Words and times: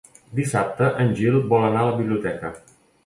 Dissabte 0.37 0.87
en 1.03 1.13
Gil 1.19 1.37
vol 1.51 1.67
anar 1.67 1.85
a 1.85 1.91
la 1.93 2.01
biblioteca. 2.01 2.53